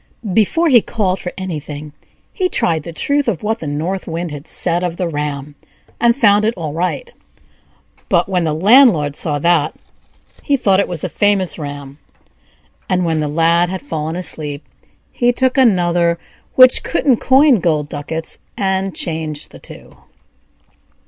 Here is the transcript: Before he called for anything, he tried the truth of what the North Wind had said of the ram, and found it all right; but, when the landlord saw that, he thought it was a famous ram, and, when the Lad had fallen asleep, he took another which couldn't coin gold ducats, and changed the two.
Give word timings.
Before 0.33 0.67
he 0.67 0.81
called 0.81 1.19
for 1.19 1.31
anything, 1.37 1.93
he 2.33 2.49
tried 2.49 2.81
the 2.81 2.91
truth 2.91 3.27
of 3.27 3.43
what 3.43 3.59
the 3.59 3.67
North 3.67 4.07
Wind 4.07 4.31
had 4.31 4.47
said 4.47 4.83
of 4.83 4.97
the 4.97 5.07
ram, 5.07 5.53
and 5.99 6.15
found 6.15 6.43
it 6.43 6.55
all 6.57 6.73
right; 6.73 7.11
but, 8.09 8.27
when 8.27 8.43
the 8.43 8.55
landlord 8.55 9.15
saw 9.15 9.37
that, 9.37 9.75
he 10.41 10.57
thought 10.57 10.79
it 10.79 10.87
was 10.87 11.03
a 11.03 11.07
famous 11.07 11.59
ram, 11.59 11.99
and, 12.89 13.05
when 13.05 13.19
the 13.19 13.27
Lad 13.27 13.69
had 13.69 13.83
fallen 13.83 14.15
asleep, 14.15 14.63
he 15.11 15.31
took 15.31 15.55
another 15.55 16.17
which 16.55 16.81
couldn't 16.81 17.17
coin 17.17 17.59
gold 17.59 17.87
ducats, 17.87 18.39
and 18.57 18.95
changed 18.95 19.51
the 19.51 19.59
two. 19.59 19.95